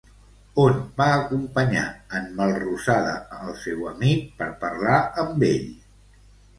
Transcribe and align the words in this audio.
On 0.61 0.79
va 1.01 1.07
acompanyar 1.17 1.83
en 2.21 2.27
Melrosada 2.41 3.13
el 3.43 3.55
seu 3.67 3.87
amic 3.95 4.29
per 4.43 4.51
parlar 4.69 5.01
amb 5.27 5.51
ell? 5.55 5.75